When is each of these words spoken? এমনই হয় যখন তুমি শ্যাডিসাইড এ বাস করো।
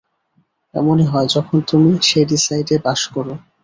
এমনই 0.73 1.07
হয় 1.11 1.27
যখন 1.35 1.57
তুমি 1.69 1.91
শ্যাডিসাইড 2.07 2.67
এ 2.71 2.77
বাস 2.85 3.01
করো। 3.13 3.33